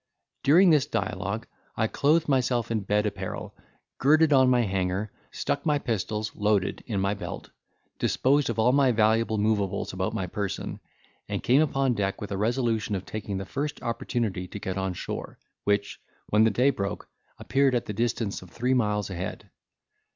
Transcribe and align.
During 0.41 0.71
this 0.71 0.87
dialogue 0.87 1.45
I 1.77 1.85
clothed 1.85 2.27
myself 2.27 2.71
in 2.71 2.79
my 2.79 2.83
bed 2.85 3.05
apparel, 3.05 3.53
girded 3.99 4.33
on 4.33 4.49
my 4.49 4.61
hanger, 4.61 5.11
stuck 5.29 5.63
my 5.63 5.77
pistols, 5.77 6.31
loaded, 6.35 6.83
in 6.87 6.99
my 6.99 7.13
belt, 7.13 7.51
disposed 7.99 8.49
of 8.49 8.57
all 8.57 8.71
my 8.71 8.91
valuable 8.93 9.37
moveables 9.37 9.93
about 9.93 10.15
my 10.15 10.25
person, 10.25 10.79
and 11.29 11.43
came 11.43 11.61
upon 11.61 11.93
deck 11.93 12.19
with 12.19 12.31
a 12.31 12.37
resolution 12.37 12.95
of 12.95 13.05
taking 13.05 13.37
the 13.37 13.45
first 13.45 13.79
opportunity 13.83 14.47
to 14.47 14.57
get 14.57 14.75
on 14.75 14.95
shore, 14.95 15.37
which, 15.65 16.01
when 16.29 16.45
the 16.45 16.49
day 16.49 16.71
broke, 16.71 17.07
appeared 17.37 17.75
at 17.75 17.85
the 17.85 17.93
distance 17.93 18.41
of 18.41 18.49
three 18.49 18.73
miles 18.73 19.11
ahead. 19.11 19.51